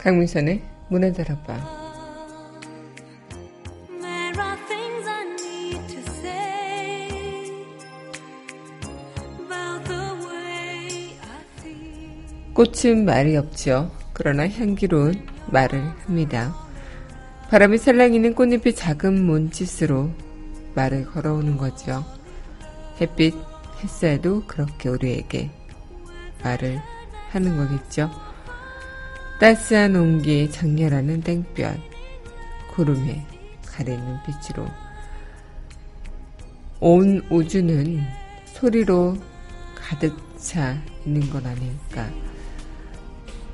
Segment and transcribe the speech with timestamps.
[0.00, 1.60] 강민선의 문화다락방
[12.54, 13.90] 꽃은 말이 없죠.
[14.14, 16.54] 그러나 향기로운 말을 합니다.
[17.50, 20.10] 바람이 살랑이는 꽃잎의 작은 몸짓으로
[20.74, 22.04] 말을 걸어오는 거죠.
[23.00, 23.34] 햇빛,
[23.82, 25.50] 햇살도 그렇게 우리에게
[26.42, 26.80] 말을
[27.30, 28.29] 하는 거겠죠.
[29.40, 31.80] 따스한 온기, 장렬하는 땡볕,
[32.72, 33.24] 구름에
[33.64, 34.66] 가리는 빛으로
[36.78, 38.02] 온 우주는
[38.44, 39.16] 소리로
[39.74, 42.10] 가득 차 있는 건 아닐까.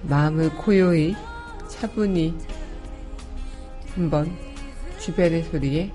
[0.02, 1.14] 마음을 고요히
[1.68, 2.36] 차분히
[3.94, 4.36] 한번
[4.98, 5.92] 주변의 소리에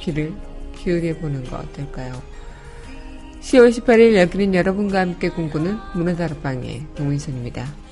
[0.00, 0.34] 귀를
[0.74, 2.20] 기울여 보는 거 어떨까요?
[3.42, 7.89] 10월 18일 여기는 여러분과 함께 꿈꾸는 문화다락방의 동인선입니다.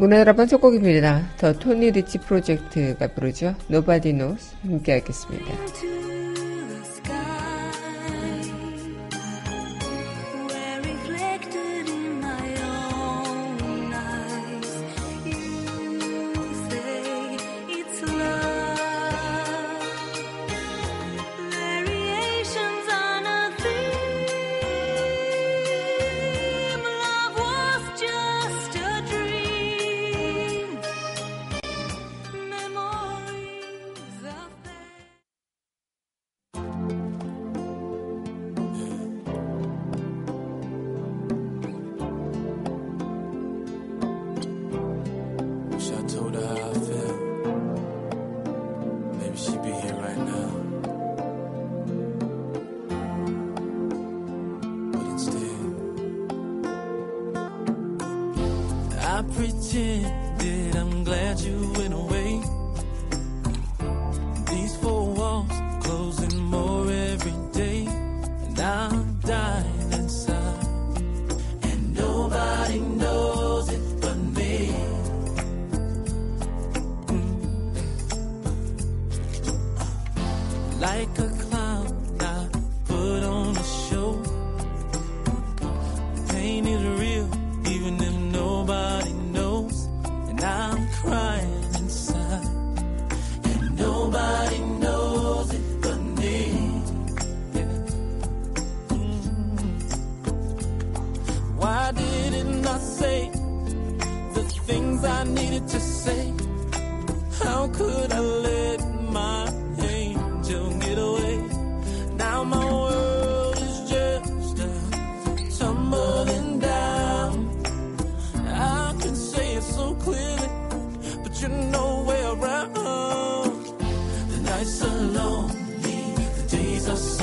[0.00, 1.28] 문화다락방 첫 곡입니다.
[1.36, 3.54] 더 토니 리치 프로젝트가 부르죠.
[3.68, 5.99] Knows 함께 하겠습니다.
[59.22, 60.04] pretend
[60.40, 62.19] that I'm glad you went away.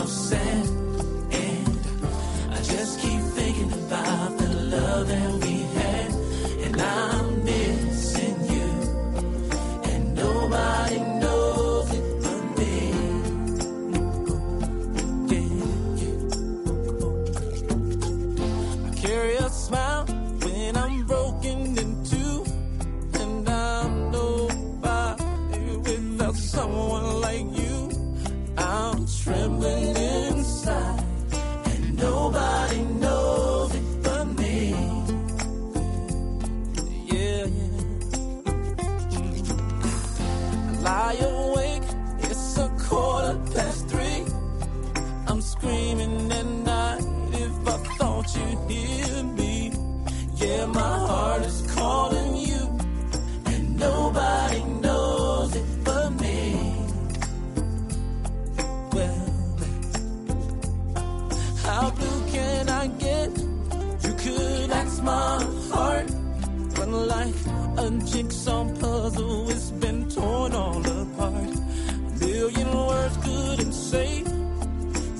[0.07, 0.86] sand.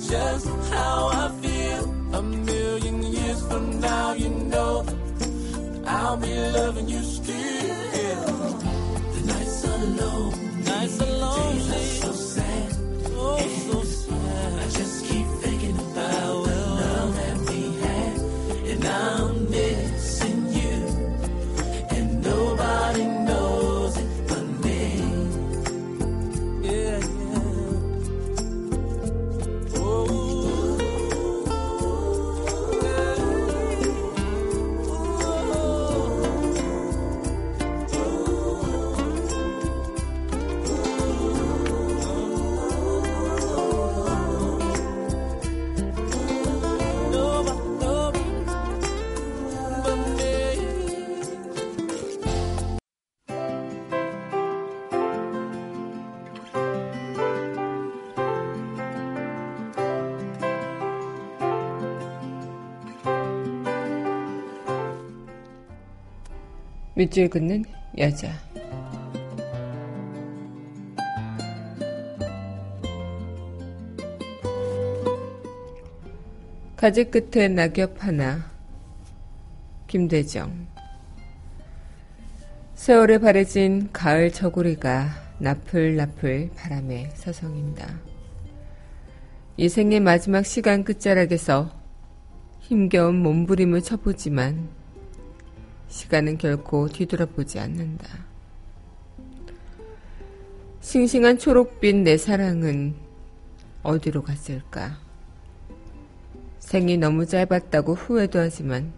[0.08, 1.84] just how I feel.
[2.14, 4.84] A million years from now, you know
[5.86, 8.48] I'll be loving you still.
[9.14, 10.64] The nights are lonely.
[10.64, 11.18] Nights are.
[11.52, 12.72] Days are so sad.
[13.12, 13.38] Oh,
[13.70, 14.58] so sad.
[14.58, 14.97] I just
[66.98, 67.64] 밑줄 긋는
[67.96, 68.32] 여자.
[76.74, 78.50] 가지 끝에 낙엽 하나.
[79.86, 80.66] 김대정.
[82.74, 85.08] 세월에 바래진 가을 저고리가
[85.38, 87.86] 나풀나풀 바람에 서성인다.
[89.56, 91.70] 이 생의 마지막 시간 끝자락에서
[92.58, 94.77] 힘겨운 몸부림을 쳐보지만
[95.88, 98.06] 시간은 결코 뒤돌아보지 않는다.
[100.80, 102.94] 싱싱한 초록빛 내 사랑은
[103.82, 104.98] 어디로 갔을까?
[106.58, 108.92] 생이 너무 짧았다고 후회도 하지만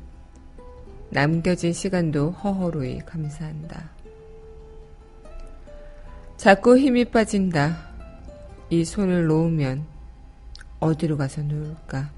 [1.10, 3.90] 남겨진 시간도 허허로이 감사한다.
[6.36, 7.90] 자꾸 힘이 빠진다.
[8.70, 9.84] 이 손을 놓으면
[10.78, 12.10] 어디로 가서 누울까?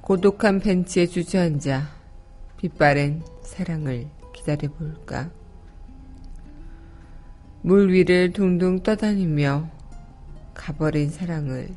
[0.00, 1.95] 고독한 벤치에 주저앉아
[2.66, 5.30] 빛바랜 사랑을 기다려볼까?
[7.62, 9.70] 물 위를 둥둥 떠다니며
[10.52, 11.68] 가버린 사랑을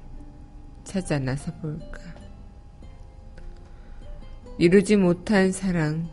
[0.83, 1.99] 찾아 나서 볼까?
[4.57, 6.09] 이루지 못한 사랑,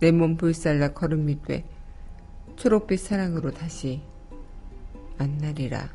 [0.00, 1.64] 내 몸 불살라 걸음이 돼
[2.56, 4.00] 초록빛 사랑으로 다시
[5.18, 5.90] 만나리라.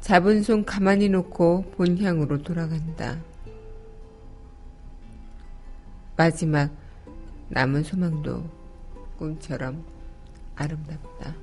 [0.00, 3.31] 잡은 손 가만히 놓고 본향으로 돌아간다.
[6.22, 6.70] 마지막
[7.48, 8.48] 남은 소망도
[9.18, 9.84] 꿈처럼
[10.54, 11.34] 아름답다.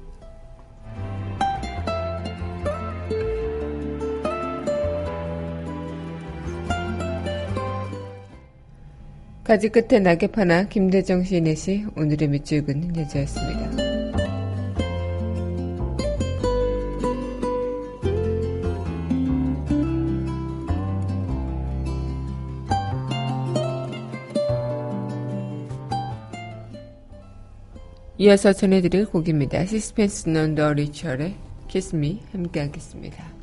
[9.43, 13.68] 가지 끝에 낙엽 하나 김대정 시인의 시 오늘의 밑줄 긋는 여자였습니다.
[28.21, 29.65] 이어서 전해드릴 곡입니다.
[29.65, 31.35] 시스펜스 논더 리처의
[31.69, 33.38] Kiss Me 함께 하겠습니다.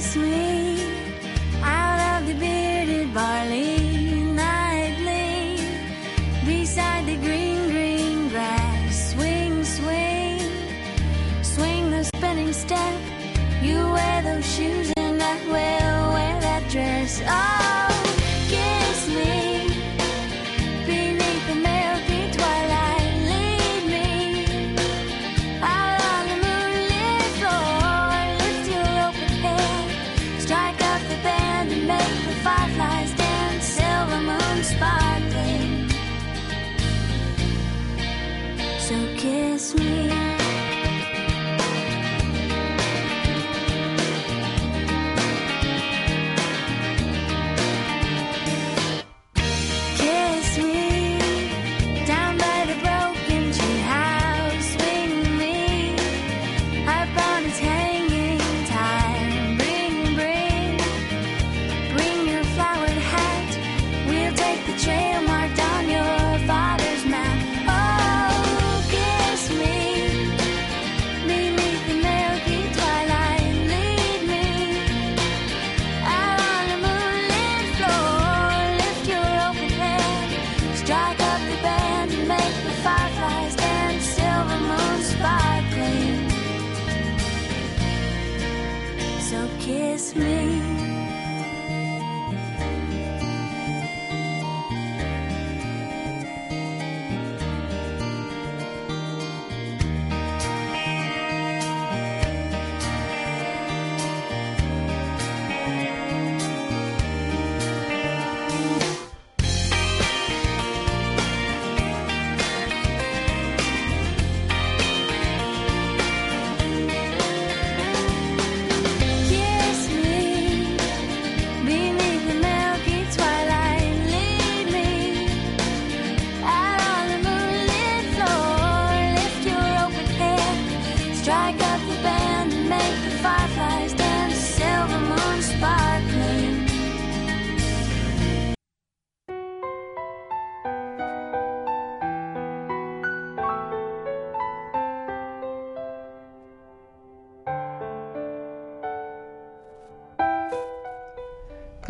[0.00, 0.82] Kiss me
[1.62, 5.58] out of the bearded barley nightly.
[6.46, 10.40] Beside the green green grass swing swing
[11.42, 12.94] swing the spinning step.
[13.62, 17.20] You wear those shoes and I will wear that dress.
[17.26, 17.69] Oh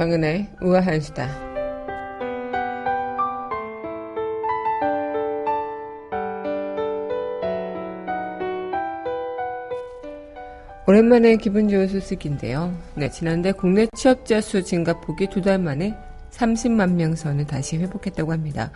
[0.00, 1.28] 강은의 우아한 수다.
[10.86, 12.74] 오랜만에 기분 좋은 소식인데요.
[12.94, 15.94] 네, 지난달 국내 취업자 수 증가폭이 두 달 만에
[16.30, 18.72] 30만 명 선을 다시 회복했다고 합니다.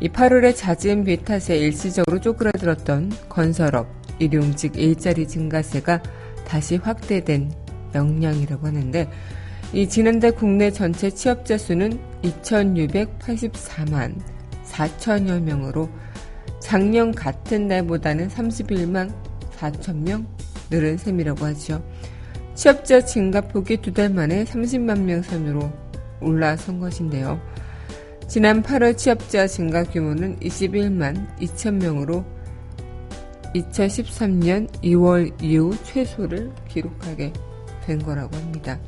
[0.00, 6.02] 이 8월에 잦은 비 탓에 일시적으로 쪼그라들었던 건설업, 일용직 일자리 증가세가
[6.46, 7.52] 다시 확대된
[7.94, 9.08] 영향이라고 하는데
[9.72, 14.18] 이 지난달 국내 전체 취업자 수는 2,684만
[14.64, 15.88] 4천여 명으로
[16.60, 19.12] 작년 같은 날보다는 31만
[19.56, 20.26] 4천 명
[20.70, 21.82] 늘은 셈이라고 하죠.
[22.54, 25.70] 취업자 증가폭이 두 달 만에 30만 명 선으로
[26.20, 27.40] 올라선 것인데요.
[28.26, 32.24] 지난 8월 취업자 증가 규모는 21만 2천 명으로
[33.54, 37.32] 2013년 2월 이후 최소를 기록하게
[37.86, 38.78] 된 거라고 합니다.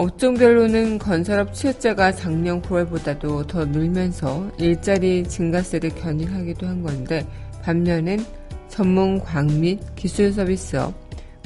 [0.00, 7.26] 업종별로는 건설업 취업자가 작년 9월보다도 더 늘면서 일자리 증가세를 견인하기도 한 건데
[7.62, 8.24] 반면엔
[8.68, 10.94] 전문 광 및 기술 서비스업,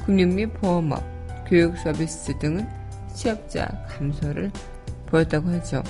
[0.07, 1.03] 금융 및 보험업,
[1.49, 2.65] 교육 서비스 등은
[3.13, 4.53] 취업자 감소를
[5.07, 5.83] 보였다고 하죠.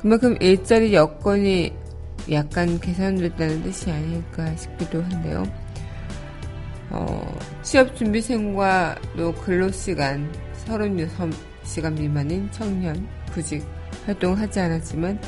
[0.00, 1.74] 그만큼 일자리 여건이
[2.32, 5.42] 약간 개선됐다는 뜻이 아닐까 싶기도 한데요.
[6.88, 10.32] 어, 취업 준비생과 또 근로 시간
[10.66, 13.66] 36시간 미만인 청년, 구직
[14.04, 15.20] 활동하지 않았지만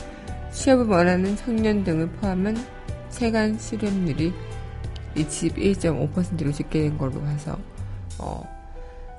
[0.51, 2.57] 취업을 원하는 청년 등을 포함한
[3.09, 4.33] 세간 실업률이
[5.15, 7.59] 21.5%로 집계된 걸로 봐서
[8.19, 8.43] 어,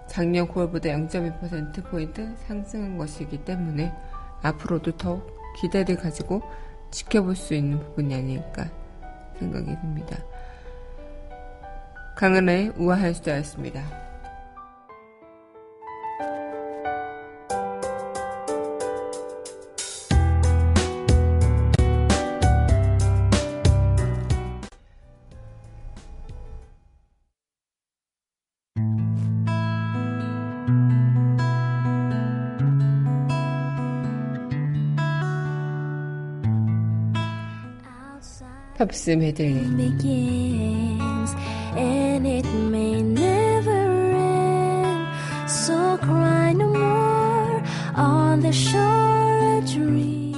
[0.08, 3.94] 작년 9월보다 0.2%포인트 상승한 것이기 때문에
[4.42, 6.42] 앞으로도 더욱 기대를 가지고
[6.92, 8.70] 지켜볼 수 있는 부분이 아닐까
[9.38, 10.18] 생각이 듭니다.
[12.16, 14.09] 강은의 우아할 수다였습니다.
[38.79, 41.36] 팝스 메들리 begins
[41.75, 45.09] and it may never end.
[45.50, 47.62] So cry no more
[47.98, 50.33] on the shore a dream.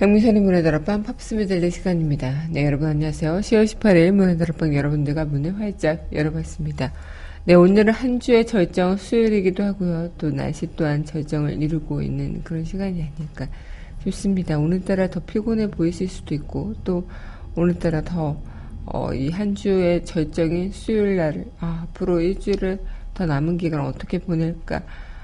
[0.00, 2.48] 강민선의 문화다락방 팝스 메들리 시간입니다.
[2.50, 3.34] 네, 여러분 안녕하세요.
[3.34, 6.92] 10월 18일 문화다락방 여러분들과 문을 활짝 열어봤습니다.
[7.44, 10.10] 네, 오늘은 한 주의 절정 수요일이기도 하고요.
[10.18, 13.46] 또 날씨 또한 절정을 이루고 있는 그런 시간이 아닐까
[14.04, 14.58] 싶습니다.
[14.58, 17.08] 오늘따라 더 피곤해 보이실 수도 있고 또
[17.56, 18.36] 오늘따라 더
[18.86, 22.78] 어, 이 한 주의 절정인 수요일 날 아, 앞으로 일주일을
[23.14, 24.82] 더 남은 기간 어떻게 보낼까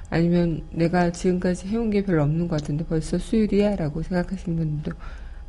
[0.08, 4.98] 아니면 내가 지금까지 해온 게 별로 없는 것 같은데 벌써 수요일이야 라고 생각하시는 분들도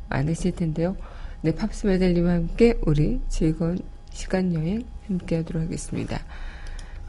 [0.08, 0.96] 많으실 텐데요.
[1.40, 3.78] 네, 팝스 메들리와 함께 우리 즐거운
[4.10, 6.20] 시간 여행 함께 하도록 하겠습니다.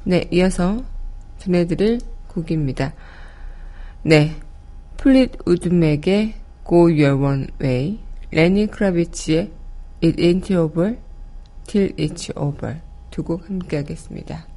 [0.05, 0.83] 네, 이어서
[1.37, 1.99] 전해드릴
[2.29, 2.93] 곡입니다.
[4.03, 4.35] 네,
[5.03, 6.33] 플릿 우드맥의
[6.65, 7.99] Go Your One Way,
[8.31, 9.51] 레니 크라비치의
[10.01, 10.95] It Ain't Over
[11.67, 12.77] Till It's Over
[13.11, 14.52] 두 곡 함께 하겠습니다.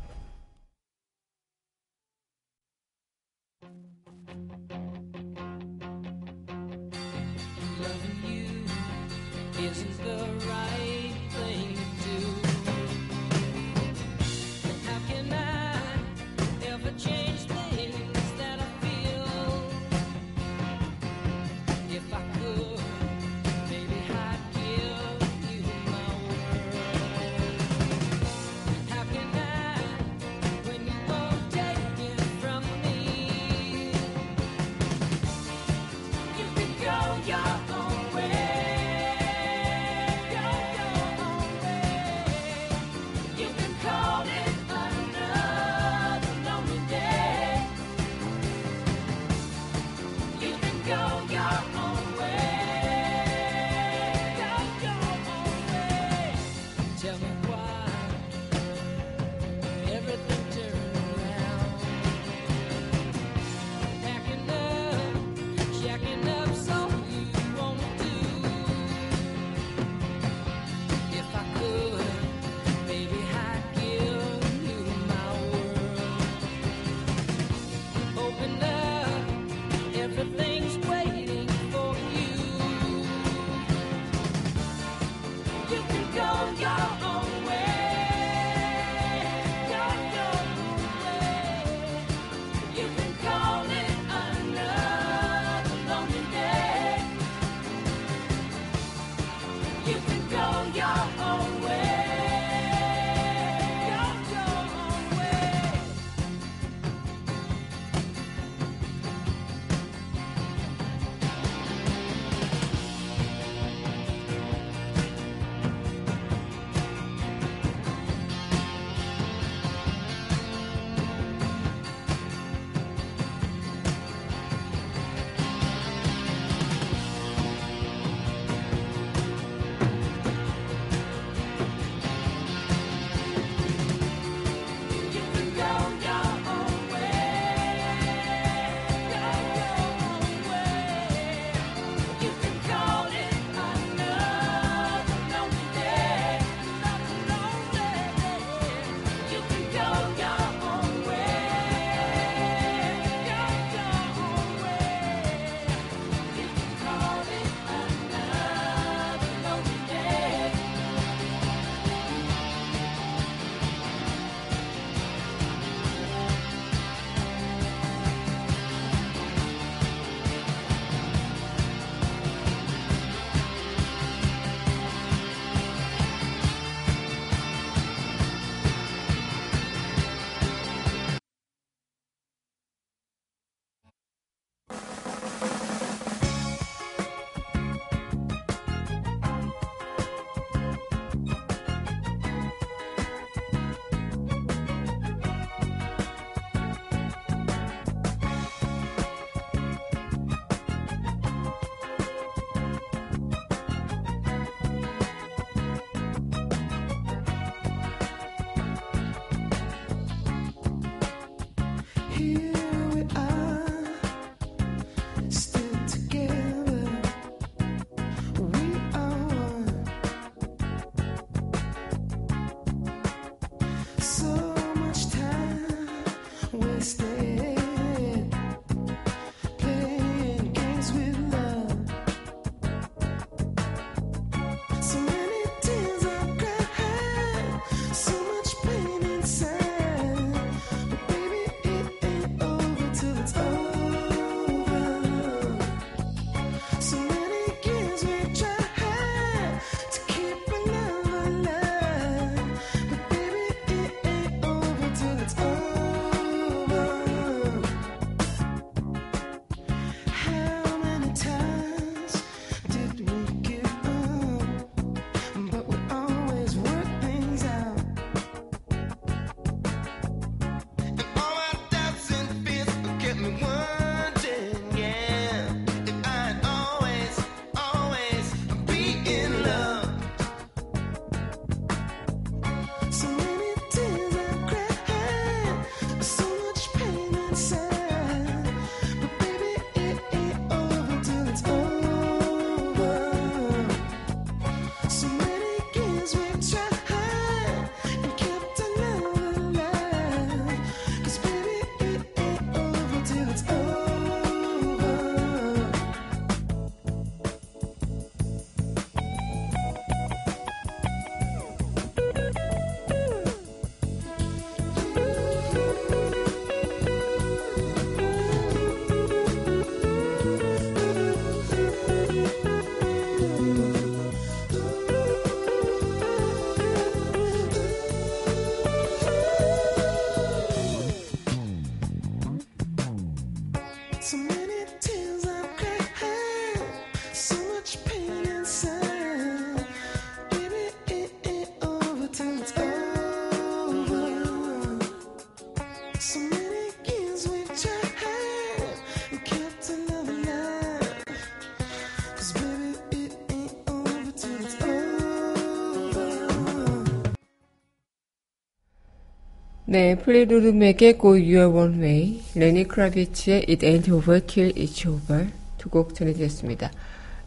[359.69, 365.27] 네, 플리트우드 맥의 Go Your Own Way, 레니 크라비치의 It Ain't Over Till It's Over
[365.59, 366.71] 두 곡 전해드렸습니다.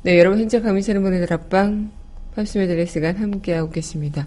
[0.04, 1.92] 네, 여러분 현재 강민선의 문화다락방
[2.36, 4.26] 팝스메들리 시간 함께하고 계십니다.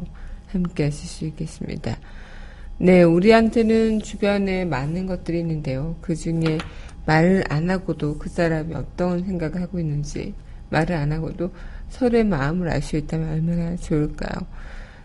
[0.48, 1.98] 함께하실 수 있겠습니다.
[2.78, 5.96] 네, 우리한테는 주변에 많은 것들이 있는데요.
[6.02, 6.58] 그 중에
[7.06, 10.34] 말을 안 하고도 그 사람이 어떤 생각을 하고 있는지
[10.72, 11.52] 말을 안 하고도
[11.90, 14.46] 서로의 마음을 알 수 있다면 얼마나 좋을까요?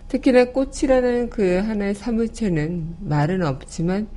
[0.08, 4.08] 특히나 꽃이라는 그 하나의 사물체는 말은 없지만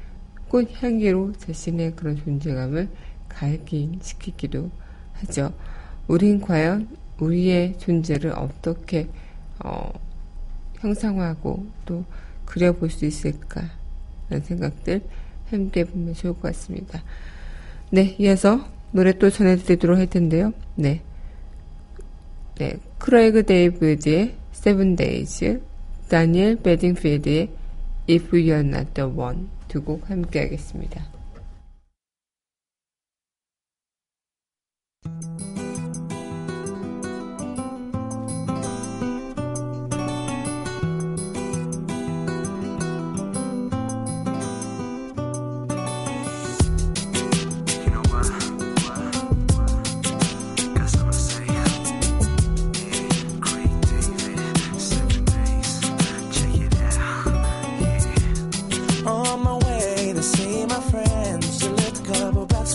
[0.49, 2.89] 꽃 향기로 자신의 그런 존재감을
[3.29, 4.71] 갈긴시키기도
[5.13, 5.53] 하죠.
[6.07, 6.87] 우린 과연
[7.19, 9.07] 우리의 존재를 어떻게
[9.63, 9.91] 어,
[10.79, 12.03] 형상화하고 또
[12.45, 13.69] 그려볼 수 있을까?
[14.29, 15.01] 라는 생각들
[15.49, 17.03] 함께 보면 좋을 것 같습니다.
[17.91, 20.53] 네, 이어서 노래 또 전해드리도록 할 텐데요.
[20.75, 21.01] 네.
[22.55, 25.61] 네, 크레이그 데이비드의 Seven Days,
[26.09, 27.49] 다니엘 베딩필드의
[28.09, 31.03] If You're Not The One 두 곡 함께 하겠습니다.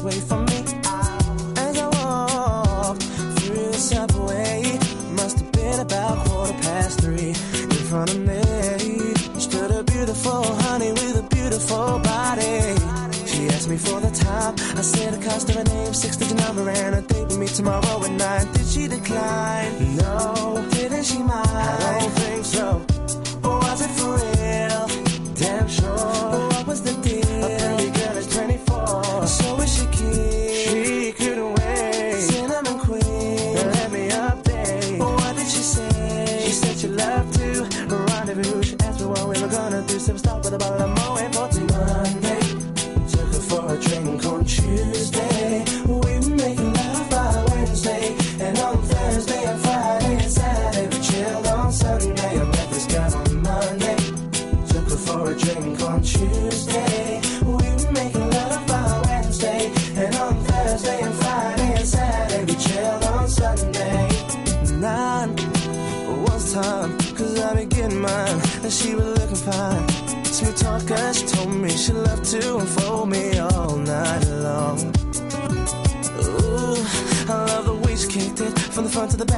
[0.08, 0.37] Away from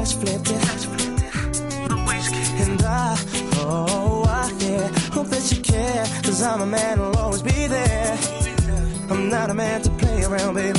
[0.00, 2.68] the front to the back, she flipped it.
[2.68, 3.16] And I,
[3.56, 8.18] oh, I, yeah, hope that you care, cause I'm a man who'll always be there.
[9.10, 10.78] I'm not a man to play around, baby.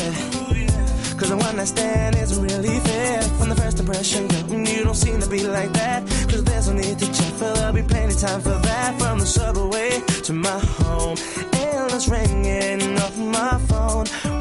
[1.17, 3.21] Cause the one I stand isn't really fair.
[3.37, 6.07] From the first impression, girl, mm, you don't seem to be like that.
[6.29, 8.99] Cause there's no need to check, for there'll be plenty time for that.
[8.99, 11.17] From the subway to my home,
[11.53, 14.40] endless ringing off my phone.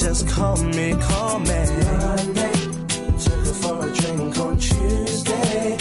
[0.00, 1.46] Just call me, call me.
[1.46, 2.52] Monday,
[3.18, 5.79] took her for a drink on Tuesday.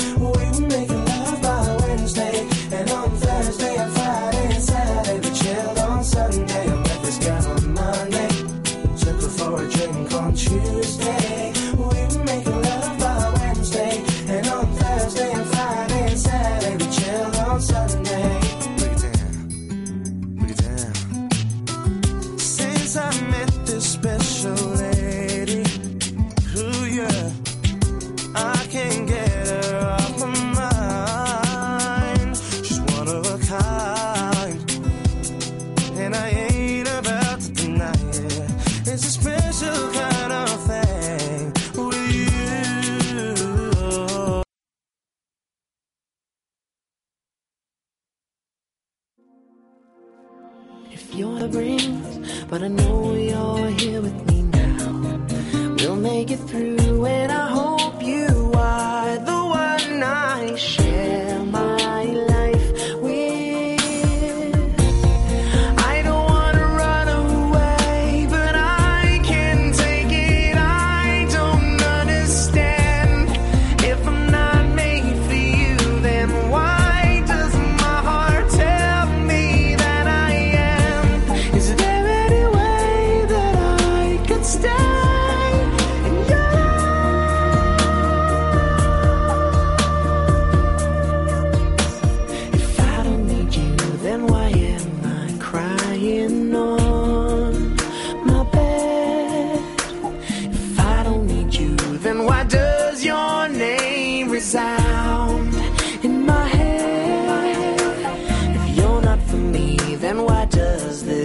[33.50, 33.89] time.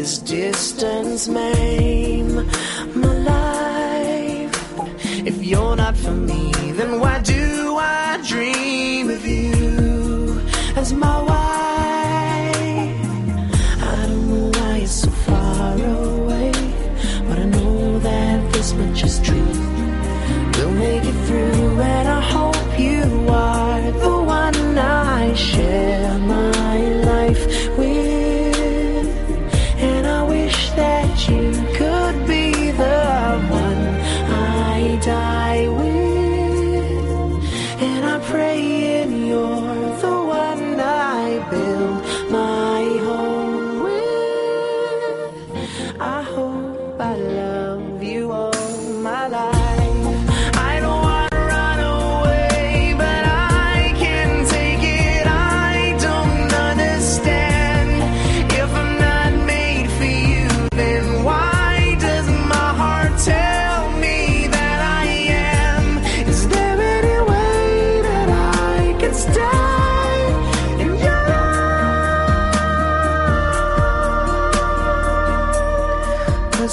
[0.05, 1.94] This distance maim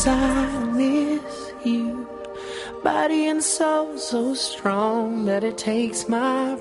[0.01, 2.07] Cause I miss you,
[2.83, 6.57] body and soul so strong that it takes my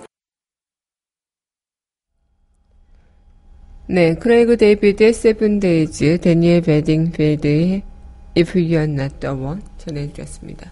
[3.86, 7.82] 네, 크레이그 데이비드의 Seven Days, 데니엘 베딩필드의
[8.36, 10.70] If You're Not The One 전해드렸습니다.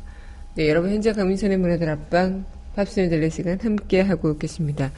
[0.54, 2.44] 네, 여러분 현재 강민선의 문화다락방
[2.76, 4.92] 팝스를 들릴 시간 함께 하고 계십니다.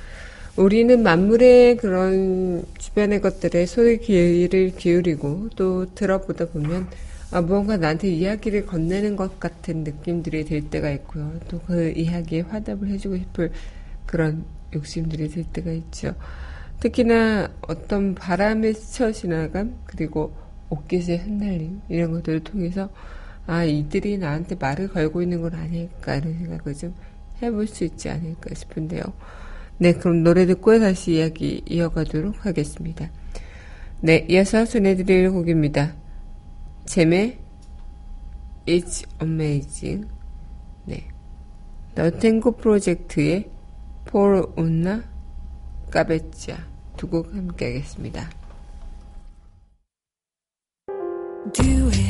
[0.56, 6.88] 우리는 만물의 그런 주변의 것들에 소리에 귀를 기울이고 또 들어보다 보면
[7.32, 11.38] 아, 무언가 나한테 이야기를 건네는 것 같은 느낌들이 들 때가 있고요.
[11.48, 13.52] 또 그 이야기에 화답을 해주고 싶을
[14.06, 16.14] 그런 욕심들이 들 때가 있죠.
[16.80, 20.34] 특히나 어떤 바람에 스쳐 지나감 그리고
[20.70, 22.90] 옷깃의 흩날림 이런 것들을 통해서
[23.46, 26.94] 아 이들이 나한테 말을 걸고 있는 건 아닐까 이런 생각을 좀
[27.42, 29.02] 해볼 수 있지 않을까 싶은데요.
[29.78, 33.08] 네 그럼 노래 듣고 다시 이야기 이어가도록 하겠습니다.
[34.00, 35.94] 네 이어서 전해드릴 곡입니다.
[36.90, 37.38] 잼의
[38.66, 40.08] It's Amazing.
[40.86, 41.06] 네.
[41.94, 43.48] 더 탱고 프로젝트의
[44.04, 45.04] 포르 온나
[45.92, 48.28] 까베짜 두곡 함께 하겠습니다.
[51.52, 52.09] Do it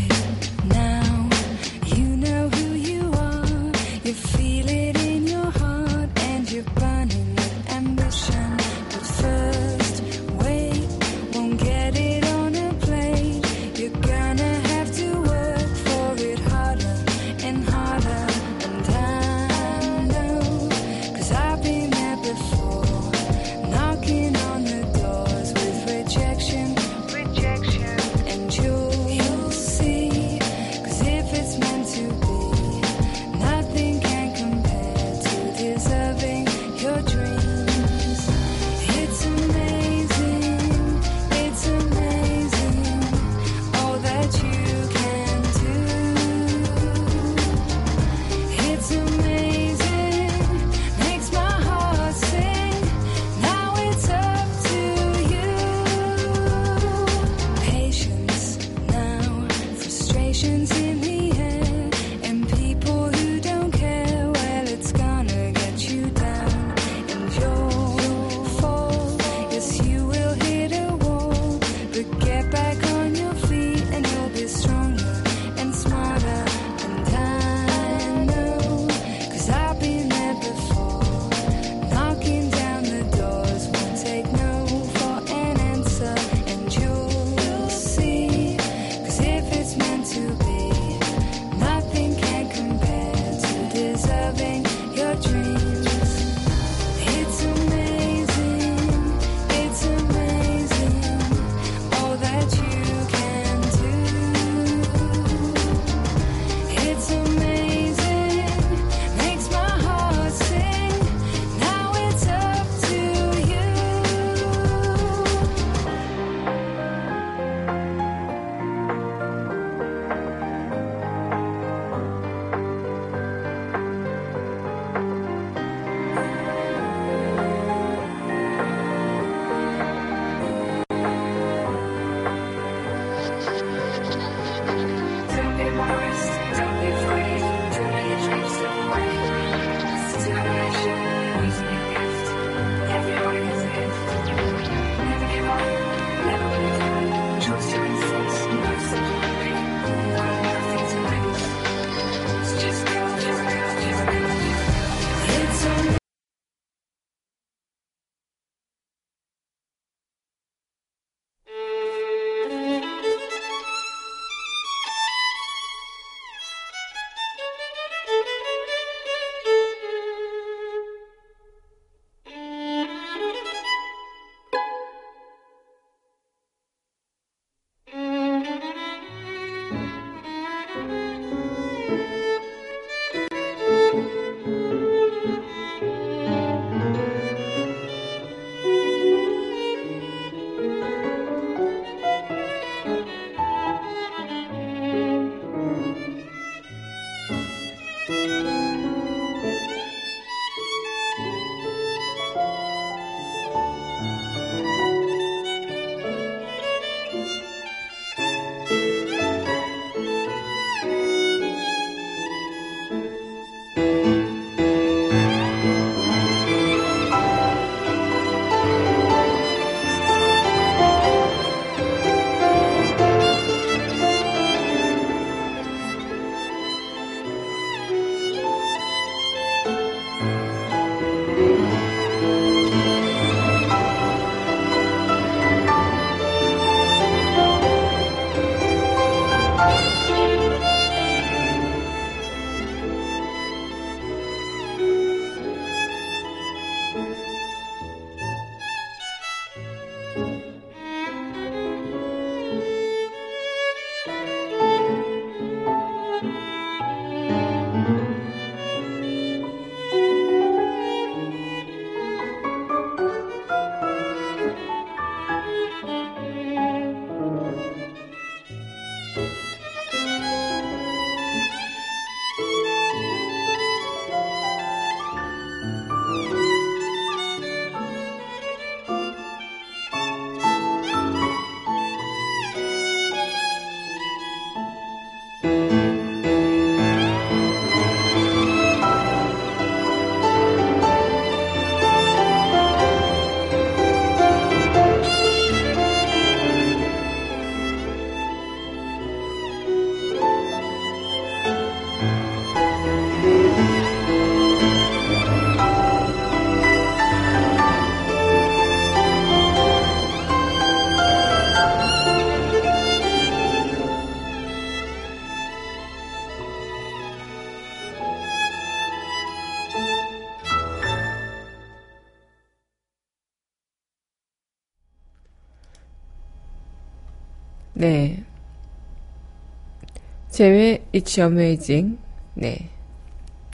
[330.40, 331.98] 제외 It's Amazing.
[332.32, 332.70] 네.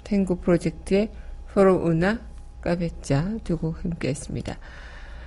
[0.05, 1.11] 탱고 프로젝트의
[1.53, 2.21] 포로 우나
[2.61, 4.57] 까베짜 두 곡 함께 했습니다.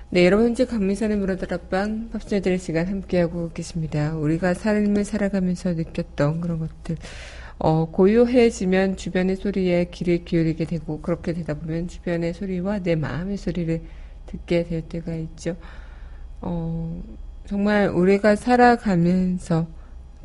[0.10, 4.16] 네, 여러분 현재 강민선의 문화들 앞방 팝스들 시간 함께하고 계십니다.
[4.16, 6.96] 우리가 삶을 살아가면서 느꼈던 그런 것들.
[7.58, 13.82] 어, 고요해지면 주변의 소리에 귀를 기울이게 되고 그렇게 되다 보면 주변의 소리와 내 마음의 소리를
[14.28, 15.58] 듣게 될 때가 있죠.
[16.40, 17.04] 어,
[17.48, 19.68] 정말 우리가 살아가면서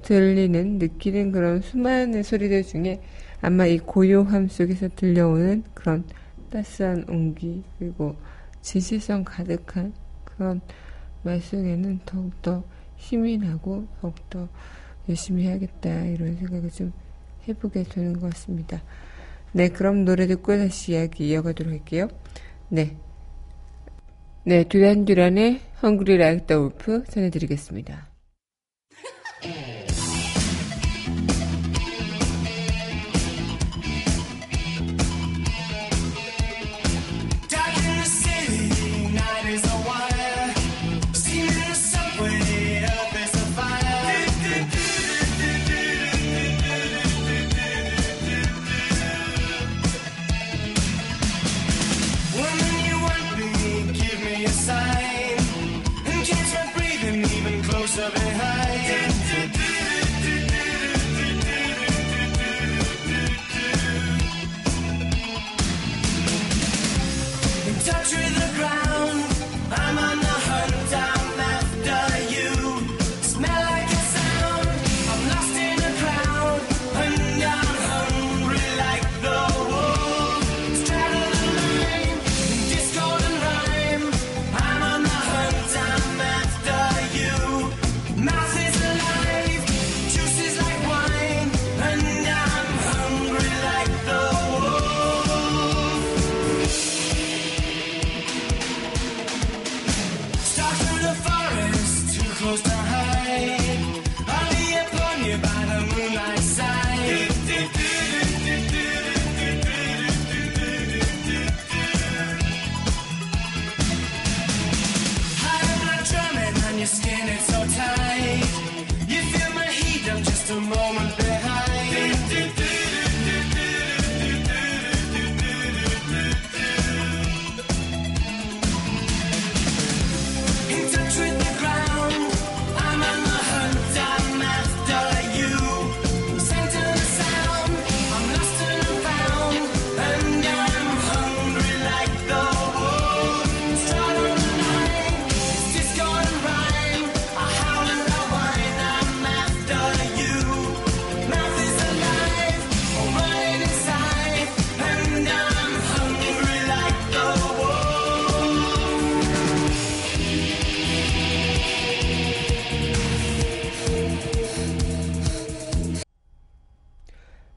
[0.05, 3.01] 들리는, 느끼는 그런 수많은 소리들 중에
[3.41, 6.05] 아마 이 고요함 속에서 들려오는 그런
[6.51, 8.15] 따스한 온기, 그리고
[8.61, 9.93] 진실성 가득한
[10.25, 10.61] 그런
[11.23, 12.63] 말 속에는 더욱더
[12.97, 14.49] 힘이 나고 더욱더
[15.09, 16.93] 열심히 해야겠다, 이런 생각을 좀
[17.49, 18.83] 해보게 되는 것 같습니다.
[19.53, 22.09] 네, 그럼 노래 듣고 다시 이야기 이어가도록 할게요.
[22.69, 22.97] 네.
[24.45, 28.09] 네, 듀란 듀란의 Hungry Like the Wolf 전해드리겠습니다.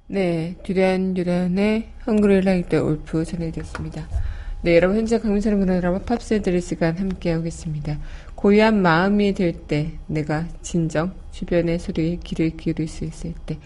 [0.10, 4.08] 네, 듀란 듀란의 Hungry Like the Wolf 전해드렸습니다.
[4.62, 7.99] 네, 여러분 현재 강민선의 문화드라마 팝스들의 시간 함께하고 계십니다.
[8.34, 13.58] 고요한 마음이 들 때, 내가 진정 주변의 소리에 귀를 기울일 수 있을 때,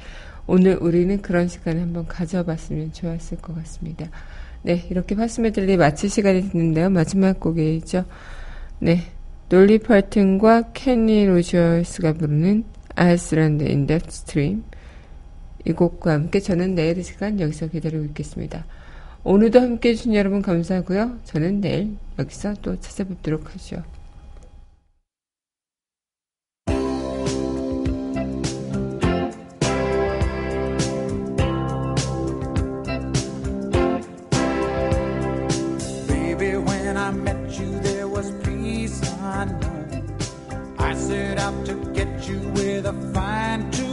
[0.48, 4.10] 오늘 우리는 그런 시간을 한번 가져봤으면 좋았을 것 같습니다.
[4.64, 6.90] 네, 이렇게 팝스메 들리 마칠 시간이 됐는데요.
[6.90, 8.06] 마지막 곡이죠.
[8.80, 9.04] 네,
[9.48, 12.64] 놀리 펄튼과 케니 로저스가 부르는
[12.96, 14.64] Islands in the Stream
[15.66, 18.66] 이 곡과 함께 저는 내일 이 시간 여기서 기다리고 있겠습니다.
[19.24, 21.20] 오늘도 함께 해주신 여러분 감사하고요.
[21.26, 23.84] 저는 내일 여기서 또 찾아뵙도록 하죠.
[40.94, 43.91] Set out to get you with a fine tooth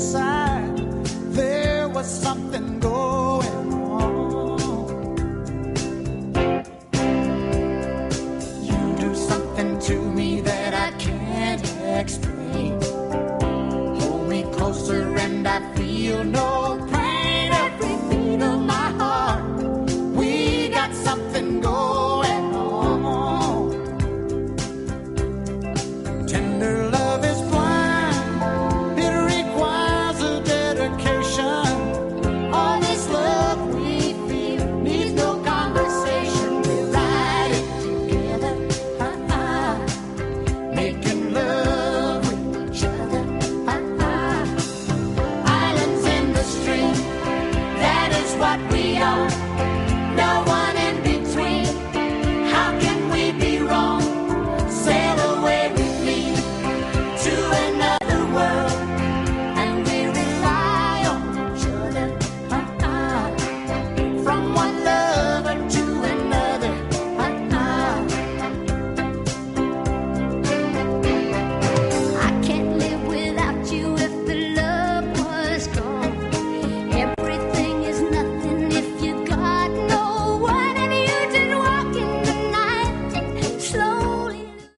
[0.00, 0.76] inside.
[1.40, 4.58] There was something going on.
[8.68, 11.66] You do something to me that I can't
[12.00, 12.80] explain.
[14.00, 16.59] Hold me closer and I feel no